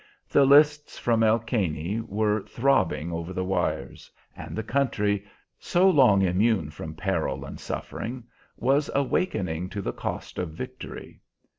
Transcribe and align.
The 0.27 0.45
lists 0.47 0.97
from 0.97 1.21
El 1.21 1.37
Caney 1.37 2.01
were 2.03 2.41
throbbing 2.47 3.11
over 3.11 3.33
the 3.33 3.43
wires, 3.45 4.09
and 4.35 4.55
the 4.55 4.63
country, 4.63 5.23
so 5.59 5.87
long 5.87 6.23
immune 6.23 6.71
from 6.71 6.95
peril 6.95 7.45
and 7.45 7.59
suffering, 7.59 8.23
was 8.57 8.89
awakening 8.95 9.69
to 9.69 9.81
the 9.83 9.93
cost 9.93 10.39
of 10.39 10.53
victory. 10.53 11.21